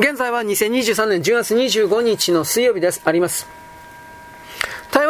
[0.00, 3.02] 現在は2023年10月25日の水曜日です。
[3.04, 3.57] あります。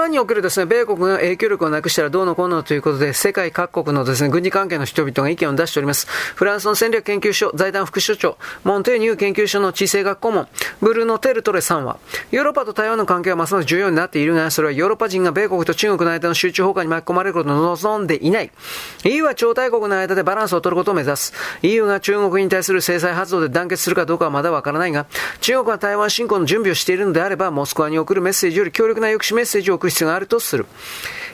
[0.08, 6.06] 台湾におけるですね、米国が影響力をなくしたらどうのこうのということで、世界各国のですね、軍事関係の人々が意見を出しております。
[6.34, 10.48] フランスの戦略研究所、財団副所長、モンテーニュー研究所の地政学顧問、
[10.80, 11.98] ブルーノ・テルトレさんは、
[12.30, 18.50] ヨーロッパと台湾の関係はますます重要になっているが、それはヨーロッパ人が米国と中国の間の集中崩壊に巻き込まれることを望んでいない。
[19.04, 21.34] EU は超大国の間でバランスを取ることを目指す。
[21.60, 25.04] EU が中国に対する制裁発動で団結するかどうかはまだわからないが、
[25.42, 30.64] 中国が台湾侵攻の準備をしているのであれば、モスクワに送るメッセージより強力な抑止メッセージを送る必要があるとする。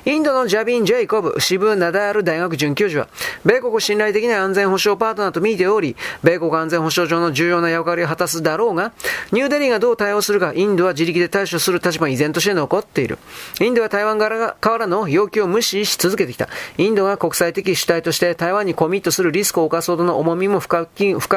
[0.06, 3.08] インドのジャビン・ジェイコブ、シブ・ナダール大学准教授は、
[3.42, 8.92] 米国を信頼できな安全保障パートナーと見ており、米国安全保障上の重要な役割を果たすだろうが、
[9.32, 13.18] ニューデリーがどう対応するか、インドは自力で対処する立場依然として残っている。
[13.62, 16.50] インドは台湾側からの要求を無視し続けてきた。
[16.76, 20.86] インドが国際的主体として台湾にコミットするリスクを犯すほどの重みも深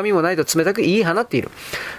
[0.04, 1.52] みもないと冷たく言い放っている。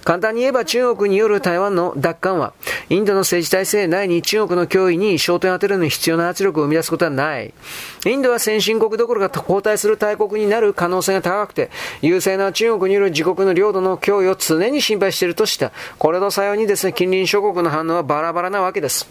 [0.05, 2.53] 簡単に言えば中国による台湾の奪還は、
[2.91, 7.53] インドの政治体制内に中国の脅威に焦点を当てるのに必要な圧力を生み出すことはない。
[8.07, 11.71] インドは先進国どころか後退する大国になる可能性が高くて、
[12.03, 15.73] 優勢な中国による自国の領土の脅威を常に心配しているとした。
[15.99, 19.09] これの作用にですね、近隣諸国の反応はバラバラなわけです。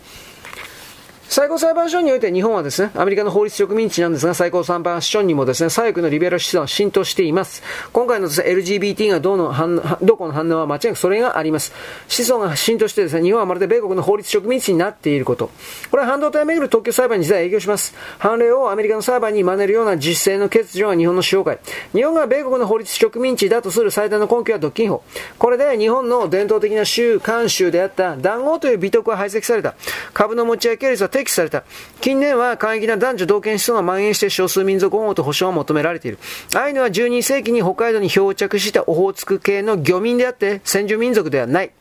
[1.30, 7.62] 最高裁判所において日本はですね、アメリカの法律植民地なんですが、最高裁判所にもですね、左翼のリベラル思想は浸透しています。
[7.92, 11.74] 今回のですね、LGBT がどうの反、どこの反応は間違いなくそれがあります。
[12.04, 15.50] 思想が浸透してですね、日本はまるで米国の法律植民地になっていること。
[15.92, 17.94] これは半導体をめぐる特許裁判に実は影響します。
[18.20, 21.60] 判例をアメリカの裁判に真似るような実勢の欠如が日本の司法会。
[21.94, 25.04] 日本が米国の法律植民地だとする最大の根拠は独禁法。
[25.38, 29.76] これで日本の伝統的な州、慣習であった談合という美徳は排斥された。
[30.14, 31.64] 株の持ち上げ率は適された。
[32.02, 36.20] 近年は簡易な男女同権思想が蔓延して少数民族保護と保障を求められている。
[36.56, 41.72] アイヌは12世紀に北海道に漂着したオホーツク系の漁民であって先住民族ではない。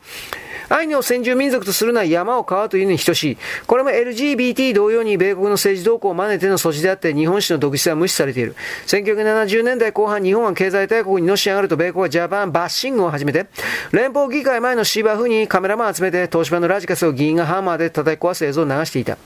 [0.69, 3.37] アイヌを先住民族とするのは山を川というに等しい。
[3.65, 8.55] これも LGBT 同様に米国の政治動向を真似ての措置であって日本史の独立は無視されている。
[8.87, 13.47] 1970年代後半日本は経済大国にのし上がると米国はジャパンバッシングを始めて、
[13.91, 19.17] 連邦議会前の芝生にカメラマンを集めて東芝のラジカスを議員がハンマーで叩き壊す映像を流していた。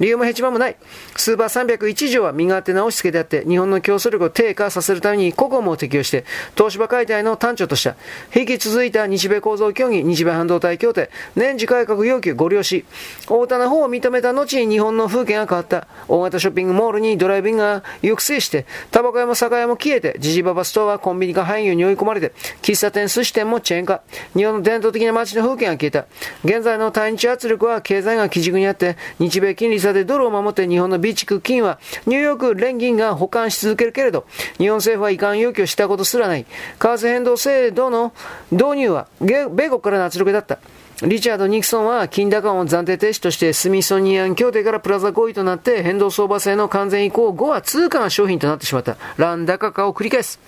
[0.00, 0.76] 理由もヘチマもない。
[1.16, 6.24] スーパー301条は身勝手な押し付けであって日本の競争力を低下させるために国語も適用して
[6.56, 7.96] 東芝解体の端緒とした。
[8.34, 12.84] 引き続いた日米構造協議、日米半導体協議定、年次改革要求ご了承。
[13.28, 15.86] 大田の方を認めた後に日本の風景が変わった。
[16.08, 22.32] 大型ショッピングモールにドライビングが抑制して、タバコ屋も酒屋も消えて、ジジババストアはコンビニが廃業に追い込まれて、
[22.62, 24.02] 喫茶店、寿司店もチェーン化。
[24.34, 26.06] 日本の伝統的な街の風景が消えた。
[26.44, 34.26] 現在の対日圧力は経済が基軸にあって、日米金利差でドルを守って日本の備蓄金はニューヨーク連銀が保管し続けるけれど、
[34.58, 36.44] 日本政府は遺憾要求したことすらない。
[36.44, 36.48] 為
[36.78, 38.12] 替変動制度の
[38.50, 40.58] 導入は米国からの圧力だった。
[41.02, 48.96] リチャード・ニクソンは金高を暫定停止としてスミソニアン協定からプラザ合意となって変動相場制の完全移行後は通貨が商品となってしまった。
[49.18, 50.40] ラン高化を繰り返す。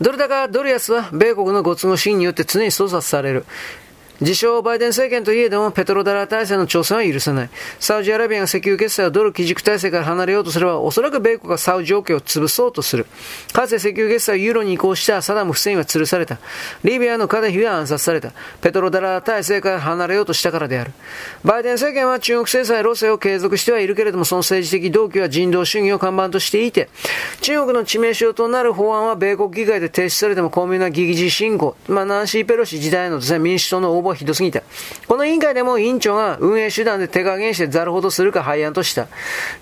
[0.00, 3.44] ドル高、ドル安は米国のご都合主義によって常に操作される。
[4.20, 7.50] 自称バイデン政権といえども、ペトロダラー体制の挑戦は許さない。
[7.78, 13.06] サウジアラビアが石油決済をドル基軸体制から離れようとすれば、おそらく米国がサウジ状況を潰そうとする。
[13.52, 16.38] かつて石油決済をユーロに移行したサダム・フセインは吊るされた。
[16.82, 18.32] リビアのカデヒは暗殺された。
[18.60, 20.92] ペトロダラー体制から離れようとしたからである。
[21.44, 26.88] バイデン政権は中国制裁路線を継続してはいるけれども、その政治的動機は人道主義を看板としていて、
[27.40, 34.62] 中国の致命傷となる法案は米国議会で停止されても巧妙な議事進行、まあ、ナンシー・ペロシ時代のですね、民主党の横暴ひどすぎた。
[35.06, 39.08] この委員会でも委員長が運営手段で手加減してざる法とするか廃案とした。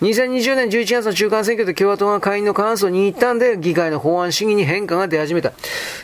[0.03, 5.53] 2020年11月の中間選挙で共和党が下院の過半数を握ったんで、議会の法案審議に変化が出始めた。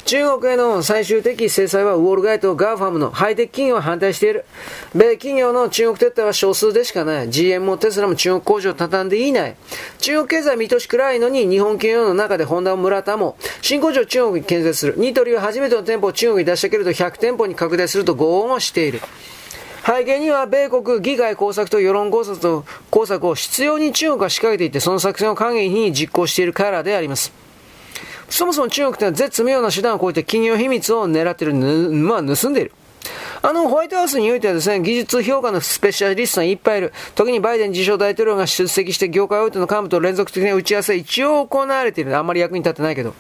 [0.05, 4.45] 中国への最終的制裁はウォール街と GAFAM のハイテク企業は反対している。
[4.95, 7.31] 米企業の中国撤退は少数でしかない。
[7.31, 9.57] GM もテスラも中国工場を畳んでいない。
[9.99, 14.95] 中国経済見通し暗いのに日本企業の中でホンダ村田も新工場を中国に建設する。
[14.97, 19.01] ニトリは初めての店舗を中国に出したけれど100店舗に拡大すると合をしている。
[19.85, 27.33] 背景には米国議会工作と世論工作と工作を必要に中国が仕掛けていて、その作戦を陰に実行しているからであります。
[28.29, 32.73] そもそも中国というのは絶妙な手段を超えて企業秘密を狙っている、まあ盗んでいる。
[33.45, 36.93] あの、ホワイトハウスにおいてはですね、技術評価のスペシャリストがいっぱいいる。
[37.17, 42.17] 時にバイデン自称大統領が出席して業界大手の幹部と連続的な打ち合わせ一応行われている。
[42.17, 43.15] あんまり役に立ってないけど。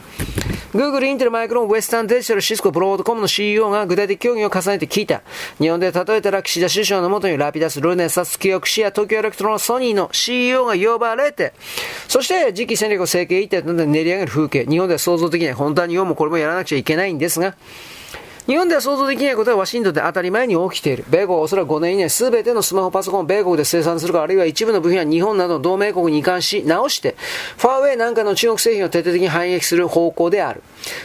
[0.73, 5.23] Google、インテル、マイクロン、ウェスタンデジタル、シスコ、ブロードコムの CEO が具体的協議を重ねてきた。
[5.59, 11.53] 日本で例えたら岸田首相のもとにラピダス、ルネサス、キオクシア、東京エレクトロン、ソニーの CEO が呼ばれて、
[12.09, 14.65] そして次期戦略を政経一体となって練り上げる風景。
[14.65, 15.55] 日本では想像できない。
[15.55, 17.55] 本当は日本もこれもやらなくちゃいけないんですが、
[18.47, 21.05] 日本では想像できないことはワシントンで当たり前に起きている。
[21.09, 27.15] 米国はおそらく5年以内全てのスマホパソコンを米国で生産するか、あるいは一部の部品は日本などの同盟国に移管し、直して、
[27.57, 30.63] ファーウェイなんかの中国製品を徹底的に反撃する方向である。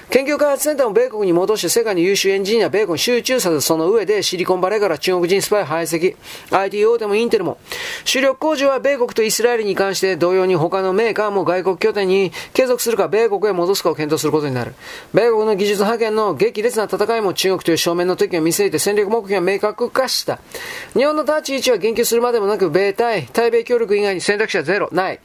[0.09, 6.15] 研究開発センターを米国に戻して世界の優秀エンジニア米国に集中させ、その上でシリコンバレーから中国人スパイ排斥。
[6.51, 7.57] IT 大手もインテルも。
[8.05, 14.73] 主力工場は米国とイスラエルに関して同様に他のメーカーも外国拠点に継続するか、米国へ戻すかを検討することになる。
[15.13, 20.39] 米国の技術派遣の激烈な戦いも中国という正面の時を見据えて戦略目標が明確化した。
[20.95, 25.19] 日本の立ち位置は言及するまでもなく、米対、対米協力以外に選択肢はゼロ、ない。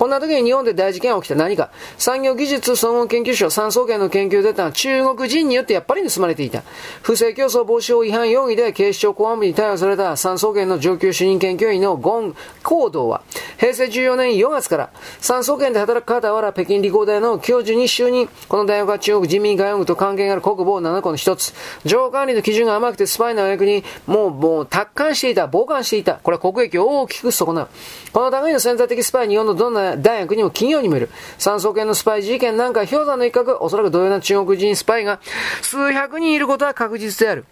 [0.00, 1.68] こんな時に日本で大事件が起きた何か。
[1.98, 6.62] 産業技術総合研究所、産総研の研究データは中国人によってやっぱり盗まれていた。
[7.02, 13.20] 不正競争防止法違反容疑で警視庁公安部に逮捕された産総研の上級主任研究員のゴン・コードは、
[13.58, 18.26] 平成14年4月から、産総研で働く傍ら北京理工大の教授に就任。
[18.48, 21.52] この大学は中国人民外務と関係がある国防7個の一つ。
[21.84, 26.14] 情報管理の基準が甘くてスパイの役に、もう、もう、達観していた、傍観していた。
[26.14, 27.68] これは国益を大きく損なう。
[28.14, 31.08] この類の潜在的スパイ、日本のどんな大学にも企業にもいる。
[31.38, 35.20] 産総研のスパイ事件なんか氷山の一角、おそらく同様な中国人スパイが
[35.62, 37.44] 数百人いることは確実である。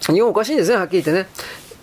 [0.00, 1.28] 日本おかしいんですね、はっきり言ってね。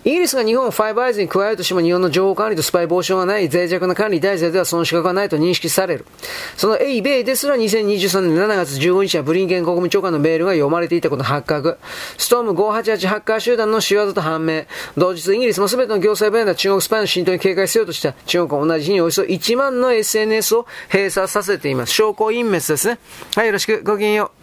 [0.04, 6.06] イギリスが日本をファイブアイズに加えるとしても日本の情報管理とスパイ防止がない脆弱な管理体制ではその資格がないと認識される。
[6.56, 11.78] その英米ですら2023年7月15日はブリンケン国務長官のメールが読まれていたこと発覚。
[12.18, 14.64] ストーム588ハッカー集団の仕業と判明。
[14.96, 21.92] 同日イギリスも全ての行政弁で中国スパイの浸透に警戒せようとした中国は同じ日におよそ1万の SNS を閉鎖させています。
[21.92, 22.98] 証拠隠滅ですね。
[23.36, 23.82] はい、よろしく。
[23.84, 24.41] ごきげんよう。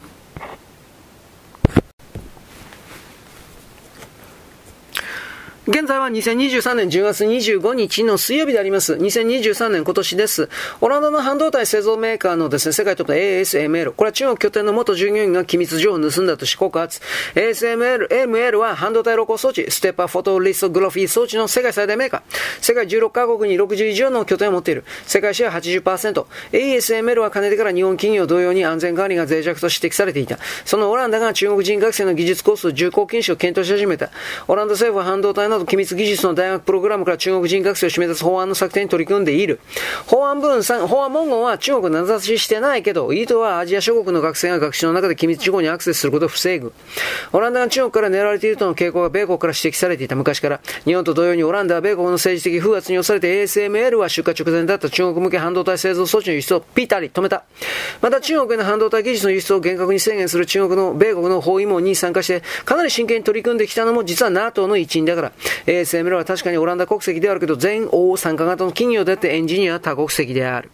[5.70, 8.96] 現在は2023年10月25日の水曜日であります。
[8.96, 10.50] 2023年今年です。
[10.82, 13.92] オランダの半導体製造メーカーのですね、世界トップ ASML。
[13.92, 17.02] これは中国拠点の元従業員が機密情報を盗んだとし告発。
[17.36, 22.22] ASML、ML は半導体露光装置、ステッパーフォトリストグラフィー装置の世界最大メーカー。
[22.62, 24.86] 世界16カ国に60以上の拠点を持っている。
[25.06, 26.26] 世界シェア80%。
[26.52, 30.40] ASML はかねてから日本企業同様に安全管理が脆弱と指摘されていた。
[30.66, 34.10] そのオランダが中国人学生の技術コース重工禁止を検討し始めた。
[34.48, 39.60] オランダ政府は半導体のど機密技術の大学プログラムから中国人学生を締め出す法案の策定に取り組んでいる。
[40.08, 46.74] 法案文3、法案文言は中国名指ししてないけど、意図はアジア諸国の学生が学習の中で機密事項にアクセスすることを防ぐ。
[47.34, 57.44] オランダが中国から狙われているとの傾向が米国から指摘されていた昔から、日本と同様にオランダは米国の政治的風圧に押されて ASML は出荷直前だった中国向け半導体製造装置の輸出をピタリ止めた。
[58.02, 65.32] また中国への半導体技術の輸出を厳格に制限する中国の米国の包囲網に参加して、かなり真剣に取り組んできたのも実は NATO の一員だから、
[65.66, 70.70] ASML は確かにオランダ国籍であるけど、全欧参加型の企業であってエンジニアは多国籍である。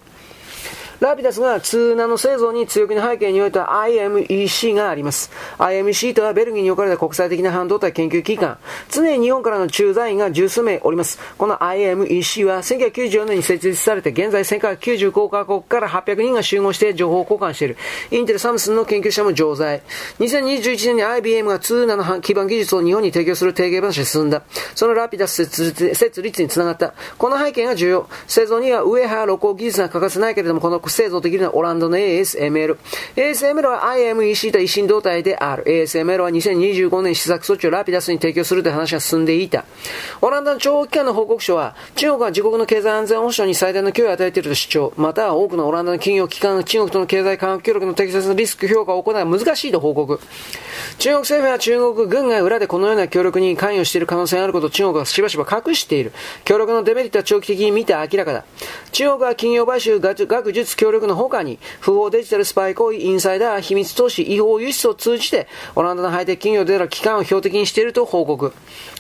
[0.99, 5.29] ラピダスが通ナの製造に強気な背景においては IMEC があります。
[5.57, 8.57] IMEC とはベルギーに置かれた国際的な半導体研究機関。
[8.89, 11.19] 常に日本からの駐在員が十数名おります。
[11.37, 17.77] この IMEC は1994年に設立されて現在世界95カ国から800人が集合して情報交換している。
[18.11, 19.81] インテル・サムスンの研究者も常在。
[20.19, 24.43] 2021年に IBM が通ナの基盤技術を日本に提供する提携話が進んだ。
[24.75, 26.93] そのラピダス設立につながった。
[27.17, 28.09] この背景が重要。
[28.27, 32.77] 製造にはウェハー露光技術が欠かせないけれども、この製造できるのはオランダの ASML。
[33.15, 35.63] ASML は IMEC と一心同体である。
[35.63, 39.65] ASML は2025年施策措置をラピダスに提供するという話が進んでいた。
[40.21, 44.93] オランダの長期間の報告書は、中国は自国の経済安全保障に最大の脅威を与えていると主張。
[44.97, 50.19] または、多くのオランダの企業機関が中国との経済科学協力の適切なリスク評価を行う難しいと報告。
[50.97, 56.11] 中国政府や中国軍が裏でこのような協力に関与している可能性があることを中国はしばしば隠している。
[56.43, 58.45] 協力のデメリットは長期的に見て明らかだ。
[58.91, 68.53] 中国は企業買収、学術協力の他に、不法デジタルスパイ行為、インサイダー、秘密投資、違法輸出を通じて、オランダのハイテク企業である機関を標的にしていると報告。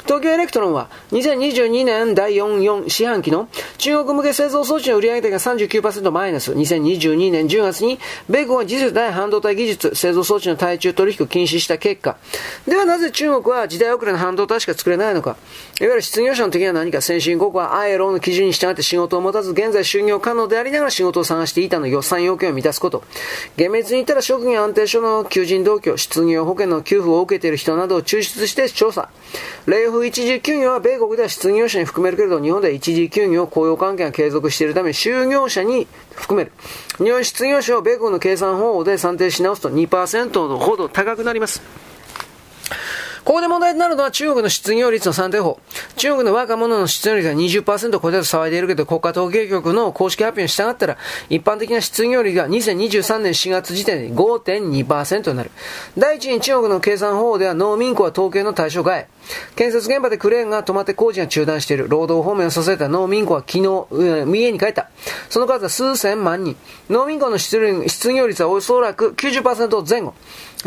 [0.05, 12.17] 東京エレクトロンは、2022年第4、4四半期の中国向け製造装置の売上高が39%マイナス、2022年10月に、米国は次世代半導体技術、製造装置の対中取引を禁止した結果、
[12.67, 15.37] ではなぜ中国は時代遅れの半導体しか作れないのか。
[15.79, 23.03] いわゆる失業者の敵は何か、先進国は ILO の基準に従って仕事を持たず、現在就業可能でありながら仕事を探していたの予算要件を満たすこと。
[23.57, 29.09] 厳密に言ったら職業安定所の求人同居、失業保険の給付を受けている人などを抽出して調査。
[29.65, 36.51] 例風一時休業は米国では失業者に含めるけれど、日本では一時休業、雇用関係が継続しているため、就業者に含める。
[36.97, 41.84] 日本失業者を米国の計算方法で算定し直すと2%ほど高くなります。
[43.25, 45.59] ここで問題になるのは中国の失業率の算定法。
[45.97, 55.49] 中国の若者の失業率が20%を超えたと騒いでいるけど、国家統計局の公式発表に従ったら、一般的な失業率が2023年4月時点で5.2%になる。
[55.97, 59.07] 第一に中国の計算方法では農民工は統計の対象外。
[59.55, 61.89] 建設現場でクレーンが止まって工事が中断している。
[61.89, 64.91] 労働方面を支えた農民工は昨日、うん、家に帰った。
[65.31, 66.55] その数は数千万人。
[66.91, 67.57] 農民工の失
[68.13, 70.13] 業率はおそらく90%前後。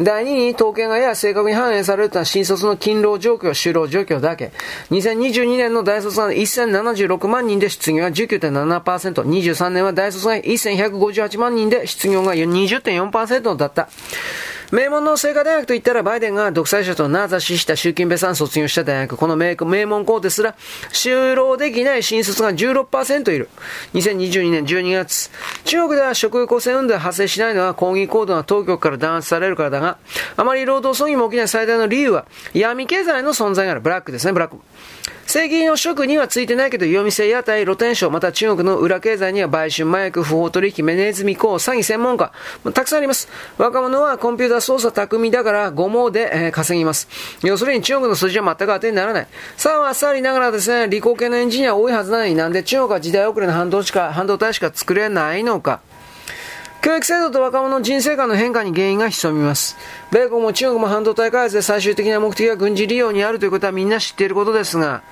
[0.00, 4.52] 第2に統計がやや正確に反映されるとは新卒の勤労状況、就労状況だけ。
[4.90, 13.88] 2022年の大卒が1076万人で失業は19.7%、23年は大卒が1158万人で失業が20.4%だった。
[14.70, 19.56] 名門の清華大学といったら、バイデンが独裁者と名指しした習近平さん卒業した大学、この名
[19.86, 20.54] 門校ですら、
[20.92, 23.48] 就労できない新卒が16%いる。
[23.94, 25.30] 2022年12月、
[25.64, 29.96] 中国では職域構成運動が発生しないのは抗議行動が当局から弾圧されるからだが、
[30.36, 33.80] あまり労働争議も起きない最大の理由は、闇経済の存在がある。
[33.80, 34.58] ブラックですね、ブラック。
[35.28, 42.32] 正義の職にはついてないけど、夜店、屋台、露天商、また中国の裏経済には売春、麻薬、不法取引、メネズミ公、詐欺専門家、
[42.72, 43.28] たくさんあります。
[43.58, 47.08] 若者はコンピューター操作巧みだから、5毛で、えー、稼ぎます。
[47.42, 49.26] 要するに中国の数字は全く当てにならない。
[49.58, 53.84] さあ、あっさりながらですね、理工系のエンジニア多いはずなのになんで中国は時代遅れの半導
[54.38, 55.80] 体しか作れないのか。
[56.80, 59.76] 教育制度と若者の人生観の変化に原因が潜みます。
[60.12, 65.02] 米国も中国も半導体開発で最終的な目的が軍事利用にあるということはみんな知っていることですが、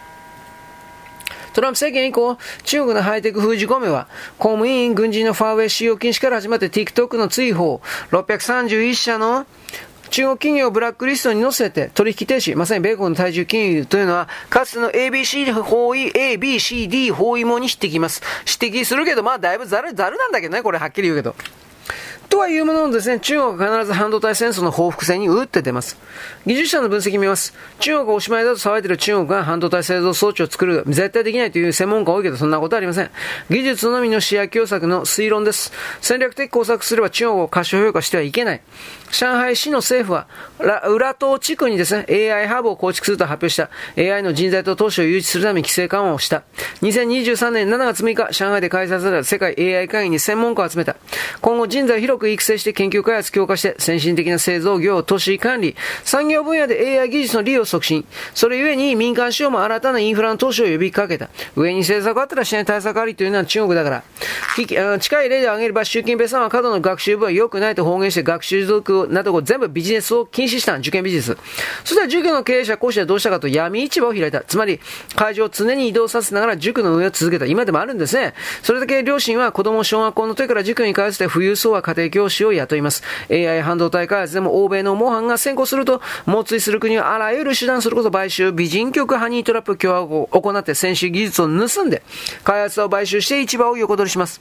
[1.56, 4.08] トランプ政権以降、中国のハイテク封じ込めは、
[4.38, 7.80] 公務員、軍人のファーウェイ使用禁止から始まって TikTok の追放、
[8.10, 9.46] 631社の
[10.10, 18.22] 中国企業をブラックリストに載せて取引停止、まさに米国の対中金融というのは、かつての ABC 包囲、ABCD 包囲網に匹敵ます。
[18.60, 21.34] 指摘するけど、まあだいぶざる、ざるなんだけどね、これはっきり言うけど。
[22.36, 25.98] とはいうもののですね、中国は必ず半導体戦争の報復戦に打って出ます。
[26.44, 27.54] 技術者の分析見ます。
[27.78, 33.10] 中国がおしまいだと騒いでいる中国が半導体製造装置を作る、絶対できないという専門家多いけど、そんなことはありません。
[33.48, 35.72] 技術のみの視野狭作の推論です。
[36.02, 38.60] 戦略的工作すれば中国を過小評価してはいけない。
[39.12, 40.26] 上海市の政府は、
[40.88, 43.70] 裏島地区にですね、AI ハブを構築すると発表した。
[43.96, 46.42] AI の人材と投資を誘致するために規制緩和をした。
[46.82, 50.96] 2023年7月6日、上海で開催された世界 AI 会議に専門家を集めた。
[51.40, 58.04] 今後人材を広く育成して研究開発強化して先進的な製造業、都市管理、産業分野で AI 技術の利用促進。
[58.34, 61.28] それゆえに民間資本も新たなインフラの投資を呼びかけた。
[61.54, 64.02] 上に政策あったらしない対策ありというのは中国だから。
[64.98, 71.36] 近い例で挙げれば習近平さんは過度の学習部は良くないと方言して学習族などを全部ビジネスを禁止した受験ビジネス。
[71.84, 74.40] そしたら塾の経営者、講師はどうしたかと闇市場を開いた。
[74.42, 74.80] つまり、
[75.14, 77.46] 会場を常に移動させながら塾の運営を続けた。
[77.46, 78.34] 今でもあるんですね。
[78.62, 83.02] それだけ両親は子供を小学校の時から塾に通わせて富裕層は家庭教師を雇います。
[83.30, 92.02] AI 半導体開発でも欧米の模範が先行すると、猛追する国はあらゆる手段すること買収、美人局ハニートラップ共和を行って先進技術を盗んで、
[92.44, 94.40] 開発を買収して市場を横取りします。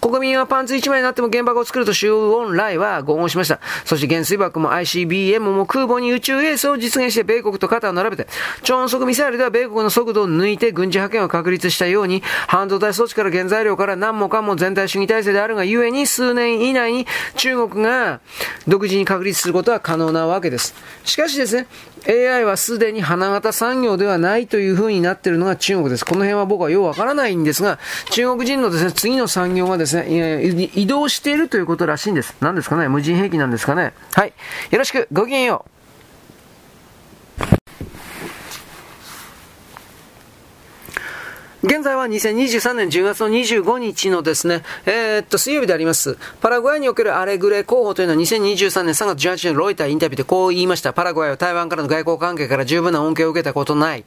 [0.00, 3.58] 国民はパンツ1枚になっても原爆を作ると周恩来は合意しました。
[3.84, 8.28] そして原水爆も ICBM も空母に宇宙衛星を実現して米国と肩を並べて、
[8.62, 18.20] 超音速ミサイルでは米国の速度を抜いて軍事派遣を確立したように、半導体装置から原材料から何もかも全体主義体制であるがゆえに数年以内に中国が
[18.66, 20.74] 独自に確立することは可能なわけです。
[21.04, 21.66] しかしですね、
[22.08, 26.04] AI はすでに花形産業ではないという風になっているのが中国です。
[26.04, 27.78] この辺は僕はようわからないんですが、
[28.10, 32.34] 中国人のですね、次の産業がですね、移動しているということらしいんです。
[32.40, 34.32] 何ですかね無人兵器なんですかねはい。
[34.70, 35.77] よろしく、ごきげんよう。
[41.64, 46.16] 現在は2023年10月の25日のですね、えー、っと、水曜日であります。
[46.40, 50.92] パラグアイにおけるアレグレ候補というのは2023年3月18日のロイターインタビューでこう言いました。
[50.92, 54.04] パラグアイは台湾からの外交関係から十分な恩恵を受けたことない。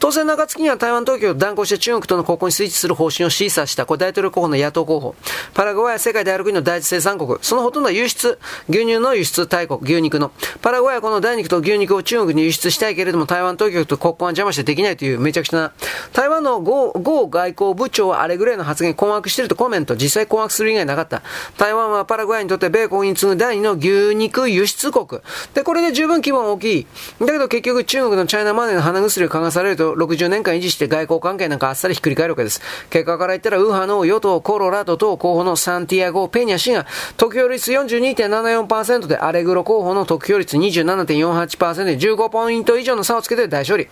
[0.00, 3.86] 当選中月には台湾当局を断行して中国との国交にスイッチする方針を示唆した。
[3.86, 5.14] これ大統領候補の野党候補。
[5.54, 7.38] パラグアイは世界第6位の第一生産国。
[7.40, 10.30] そのほとんどは輸出、牛乳の輸出大国、牛肉の。
[10.60, 15.72] パラグアイはこの第肉と牛肉を中国に輸出したいけれども台湾当局と国交は邪魔してできないというめちゃくちゃな。
[16.12, 19.94] 台湾のゴ外交部長はあれぐらいの発言困惑しているとコメント。
[19.94, 21.22] 実際困惑する以外なかった。
[21.56, 25.20] 台湾はパラグアイにとって米国に次ぐ第2の牛肉輸出国。
[25.54, 26.86] で、これで十分規模が大きい。
[27.20, 32.60] だけど結局中国のチャイナマネーの鼻薬を嗅がされると60年間維持して外交関係なんかあっさりひっくり返るわけです。
[32.90, 36.86] 結果から言ったら、右派の与党コロラドと候補のサンティアゴ・ペニャ氏が
[37.16, 43.88] 得票率42.74%でアレグロ候補の得票率27.48%で15ポイント以上の差をつけて大勝利。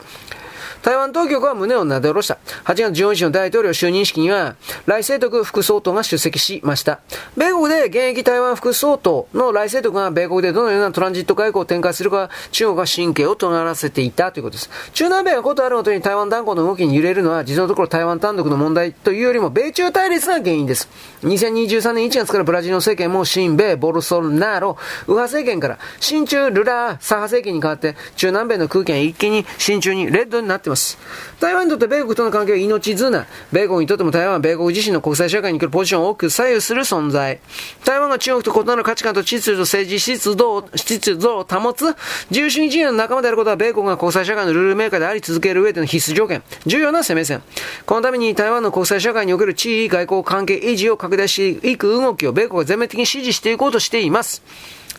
[0.83, 2.39] 台湾当局は胸をなで下ろした。
[2.65, 4.57] 8月14日の大統領就任式には、
[4.87, 7.01] 来清徳副総統が出席しました。
[7.37, 14.71] 米国で現役台湾副総統の来清徳が米国でどのようなトランジット外交を展開するか、中国が神経を尖らせていたということです。
[14.95, 20.89] 中南米がことあるごとに台湾断交の動きに揺れるのは、実のところ台湾単独の問題というよりも、米中対立が原因です。
[21.25, 30.97] 2023年1月からブラジルの政権も新米ボルソナロ、右派政権から新中ルラー左派政権に変わって、中南米の空気が一気に新中にレッドになっています。
[31.41, 33.27] 台湾にとって米国との関係は命綱。
[33.53, 37.41] 米国にとっても台湾は米国自身の国際社会に来るポジションを大きく左右する存在。
[37.85, 41.97] 台湾が中国と異なる価値観と秩序と政治秩序を秩序を保つ
[42.31, 46.43] 自由主義陣営の仲間であることは米国が国際社会のルールメーカーであり続ける上での必須条件。
[46.67, 47.43] 重要な攻め線。
[47.87, 54.43] このために台湾の国際社会における地位外交関係維持を拡大していく動きを米国は全面的に支持していこうとしています。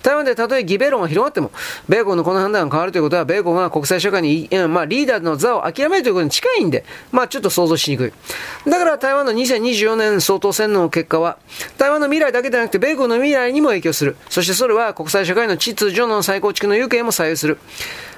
[0.04, 1.52] 台湾でたとえ義米論が広がっても、
[1.88, 8.70] 米国のこの判断が変わるということは、米国が国際社会に、まあ、リーダーの座を諦めるということに近いんで、まあ、ちょっと想像しにくい。
[8.70, 11.38] だから台湾の2024年総統選の結果は、
[11.78, 14.18] 台湾の未来だけでなくて、米国の未来にも影響する。
[14.30, 17.58] そしてそれは国際社会の秩序の再構築の行方も左右する。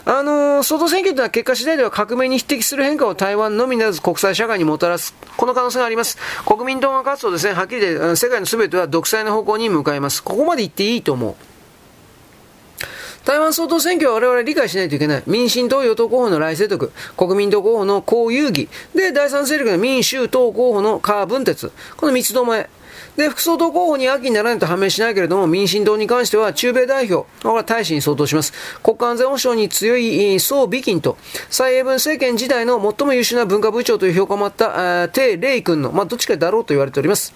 [0.06, 5.16] あのー、総統選挙というのは結果次第では革命に匹敵する変化を台湾のみならず国際社会にもたらす。
[5.38, 6.18] この可能性があります。
[6.46, 10.22] 国民党が勝つとですね、はっきりで世界の全ては独裁の方向に向かいます。
[10.22, 11.53] ここまで言っていいと思う。
[13.26, 15.24] 台湾総統選挙は我々理解しないといけない。
[15.28, 22.70] 民進党与党候補の来世徳、国民党候補の江遊義、で、第三勢力の民衆党候補の柯文哲、この三つどもえ。
[23.16, 28.54] で、副総統候補に秋にならないと判明しないけれども、民進党に関しては中米代表、これは大使に相当します。
[28.82, 31.18] 国家安全保障に強い宋美金と、
[31.50, 37.34] 蔡英文政権時代の最も優秀な文化部長という評価もあった、鄭麗君の、まあ、どっちかだろうと言われております。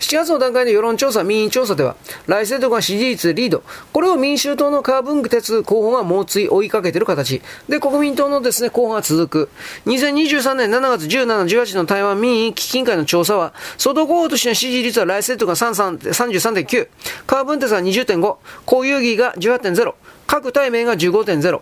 [0.00, 1.94] 7月の段階で世論調査、民意調査では、
[2.26, 7.42] 来世とか支持率リード、これを民衆党のカーブン鉄候補が猛追追いかけている形。
[7.68, 9.50] で、国民党のですね、候補が続く。
[9.86, 16.88] 2023年7月17、18の台湾民意基金会の調査は、総統候補としての支持率は来世とか33.9、
[17.26, 19.94] カーブン鉄は20.5、高遊戯が18.0、
[20.26, 21.60] 各対面が15.0。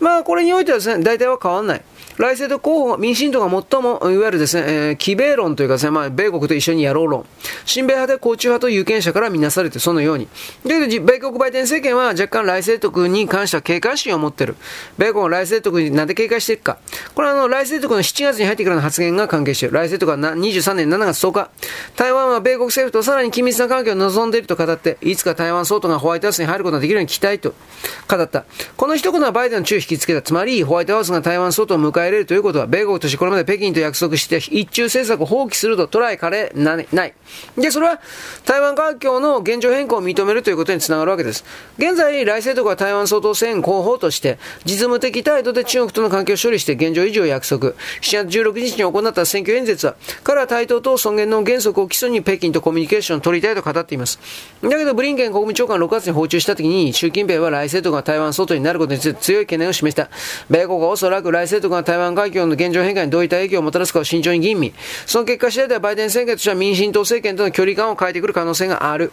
[0.00, 1.82] まあ、これにおいてはですね、大体は変わらない。
[2.18, 7.26] 来世と候補、民進党が最も、いわゆるですね、えー、奇米論というかですね、まあ、米国と一緒にやろう論。
[7.66, 10.28] 親米派で高中派と有権者から見なされてそのように。
[10.64, 14.56] だけど、米国バイデン政権は若干来世徳に関しては警戒心を持ってる。
[14.96, 16.78] 米国は来世徳になんで警戒していくか。
[17.14, 19.74] これはあの、来世徳の7月に入ってからの発言が関係している。
[19.74, 21.50] 来世徳は23年7月10日。
[21.96, 27.54] 台湾は米国政府とさらに緊密な関係を望んでいると語って、いつか台湾総統がホワイトハウスに入ることができるように期待と
[28.08, 28.44] 語った。
[28.76, 30.22] この一言はバイデンの注意を引きつけた。
[30.22, 37.14] つまり、ホワイトハウスが台湾総統を迎え入れるということは、米国としてこれまで北京と約束して一中政策を放棄すると捉えかれない。
[37.56, 38.00] で、それは
[38.44, 41.44] 台湾環境の現状変更を認めるということにつながるわけです。
[41.78, 47.68] 現在、来世とか台湾総統選候補として、実務的態度で中国との関係を処理して現状維持を約束。
[47.68, 54.18] 7月16日に行った選挙演説は、彼は対等と尊厳の原則を基礎に北京とコミュニケーションを取りたいと語っています。
[54.62, 60.08] だけど、ブリンケン国務長官6月に訪中した時に、習近平は来世とか台湾総統になることについて強い懸念を示した。
[60.50, 64.74] 米国はおそらく来世とか台湾台湾海峡の現状変化にどういった影響をもたらすかを慎重に吟味。
[65.06, 69.12] その結果次第ではバイデン政権としては民進党政権との距離感を変えてくる可能性がある。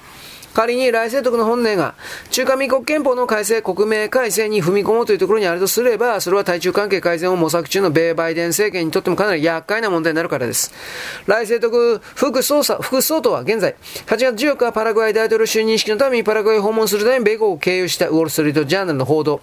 [0.54, 1.96] 仮に来世徳の本音が
[2.30, 10.72] 中華民国憲法の改正、国名改正に踏み込もうというところにあるとすれば、それは対中関係改善を模索中の米バイデン政権にとってもかなり厄介な問題になるからです。
[11.26, 19.42] 来世徳副総裁、副総統は現在、8月14日パラグアイ大統領就任式のためにパラグアイ訪問するために米国を経由したウォール・ストリート・ジャーナルの報道。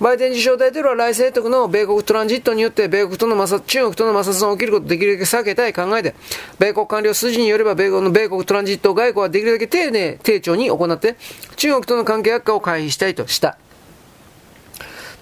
[0.00, 6.14] バイデン自称大統領は来世徳の米国トランジットによって米国との摩擦、中国との摩擦が起きることをできるだけ避けたい考えで、
[6.58, 11.16] 米国官僚筋によれば米国の米国トランジット外交はできるだけ丁寧、丁重に行って、
[11.56, 13.56] 中国との関係悪化を回避したいとした。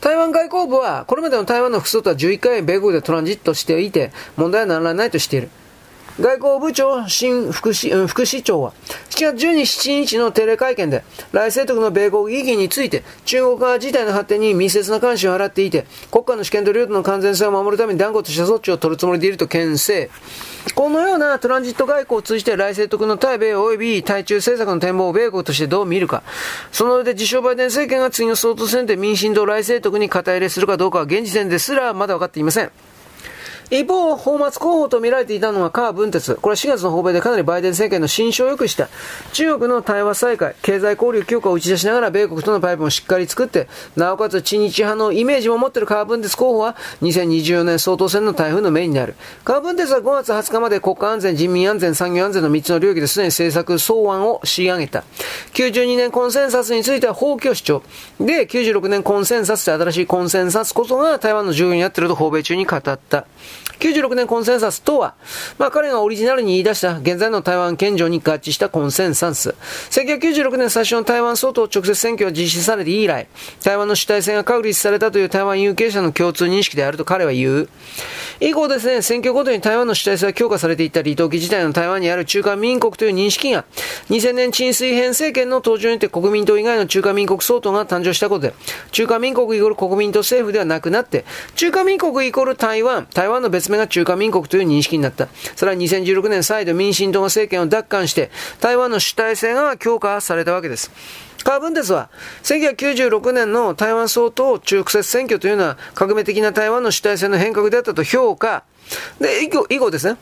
[0.01, 5.51] 台湾外交部は、これまでの台湾の副総統は11回米国でトランジットしていて、問題はならないとしている。
[6.21, 8.75] 外交部長、新副市,、副市長は、
[9.09, 20.11] 7月17日の定例会見で、来世徳の米国意義について、中国側自体の発展に密接な関心を払っていて、国家の主権と領土の完全性を守るために断固とした措置を取るつもりでいると牽制。
[20.75, 26.23] このようなトランジット外交を通じて来世徳の対米及び対中政策の展望を米国としてどう見るか。
[26.73, 32.71] その上で自称バイデン政権が次の総統選で民進党来世徳に肩入れするかどうかは現時点ですらまだ分かっていません。
[33.73, 36.35] 一方、放末候補と見られていたのはカー・ブンテツ。
[36.35, 38.91] これは4月の訪米でかなりバイデン政権の心象を良くした。
[39.33, 49.15] 中国の対話再開、経済交流強化を打ち出しながら米国とのパイプもしっかり作って、なおかつ知日派のイメージも持っているカー・ブンテツ候補は、2024年総統選の台風のメインになる。
[49.43, 55.03] カー・ブンテツは5月20日まで国家安全、人民安全、産業安全の3つの領域ですでに政策草案を仕上げた。
[55.55, 57.83] 92年コンセンサスについては放棄を主張。
[58.21, 63.25] で、96年コンセンサスって新しいコンセンサスこそが台湾の重要になっていると訪米中に語った。
[63.79, 65.15] 96年コンセンサスとは、
[65.59, 69.55] まあ彼がオリジナルに言い出した現在の台湾憲章に合致したコンセンサス。
[69.91, 73.29] 1996年最初の台湾総統直接選挙が実施されて以来、
[73.65, 77.69] 台湾の主体性が確立されたという台湾有権者の共通認識であると彼は言う。
[78.41, 83.65] 以降ですね、選挙ごとに台湾の主体性は強化されていった李登輝自体の台湾にある中華民国という認識が、
[84.11, 88.55] 2000年沈水編政権の登場によって国民党以外の中華民国総統が誕生したことで、
[88.91, 95.29] 中華民国イコール国民党政府ではなくなって、中華民国イコール台湾、台湾の別名が中華民国という認識になった。
[95.57, 100.91] それは2016年再度民進党が政権を奪還して、台湾の主体性が強化されたわけです。
[101.45, 102.09] カーブンテスは、
[102.45, 108.65] 1996年の台湾総統中国選挙というのは革命的な台湾の主体性の変革であったと評価。
[109.21, 110.17] で、以降以後ですね。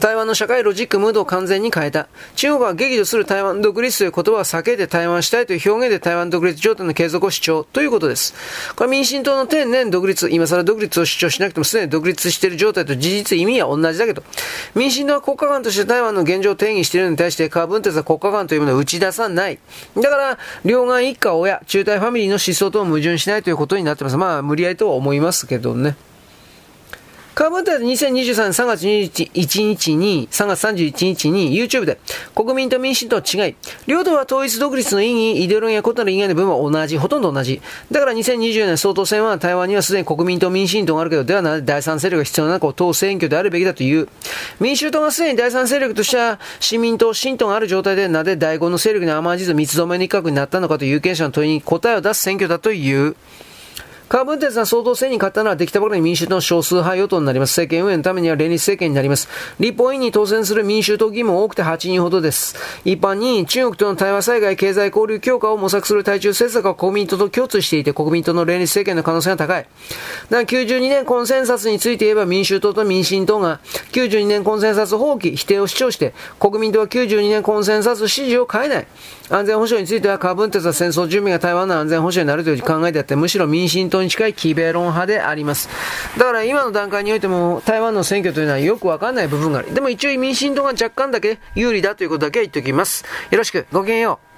[0.00, 2.08] 台湾の社会ロジックムードを完全に変えた。
[2.34, 8.34] 中国は激怒する台湾独立という言葉を避けて台湾したいという表現で台湾独立状態の継続を主張ということです。
[8.74, 14.24] これ民進党の天然独立、今更独立を主張しなくてもすでに独立している状態と事実意味は同じだけど、
[14.74, 19.58] 民進党は国家間として台湾の現状を定義しているのに対してカーブンテスは国家間というものを打ち出さない。
[19.96, 24.16] だから、両岸一家親、中台ファミリーの思想と矛盾しないということになってます。
[24.16, 25.94] まあ、無理やりとは思いますけどね。
[27.34, 31.98] カーボンタイ2023年3月21日に、3月31日に YouTube で
[32.32, 33.56] 国民と民主党は違い、
[33.88, 37.60] 両党は統一独立の意義、イデオロギーや異なる意義の部分は同じ、ほとんど同じ。
[37.90, 44.08] だから2020年総統選は台湾にはすでに国民と民進党があるけど、ではなぜ第三勢力が必要なのか党選挙であるべきだという。
[44.60, 53.16] 民衆党がすでに第三勢力としては市民党、新党がある状態でなぜ第五の勢力に甘じず三つ止めにくになったのかという有権者の問いに答えを出す選挙だという。
[54.14, 57.50] カーブンテツが総統選に勝ったのはできたばかりに民主党の少数派与党になります。
[57.50, 59.28] 政権運営のためには連立政権になります。
[59.58, 62.54] 立法院に当選する民主党議員も多くて8人ほどです。
[62.84, 69.66] 一般に中国との対話災害経済交流強化を模索する対中政策は国民党と共通していて、国民党の連立政権の可能性が高い。
[70.30, 73.58] だ92年コンセンサスについて言えば民主党と民進党が
[73.90, 78.86] 92年コンセンサス放棄、否定を主張して、国民党は92年コンセンサス支持を変えない。
[79.28, 85.68] 安全保障についてはカーブンテツは戦争準備が台湾の安全保障になるという考えであって、むしろ民進党に近いキベロン派であります。
[86.18, 89.74] だから今の段階においても台湾の選挙というのはよくわかんない部分がある。
[89.74, 93.04] でも一応民進党が若干だけ有利だということだけは言っておきます。
[93.30, 94.33] よろしく、ごきげんよう。